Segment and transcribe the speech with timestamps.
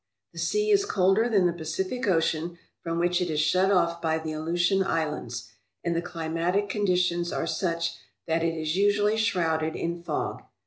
[0.33, 4.17] The sea is colder than the Pacific Ocean, from which it is shut off by
[4.17, 5.51] the Aleutian Islands,
[5.83, 10.41] and the climatic conditions are such that it is usually shrouded in fog.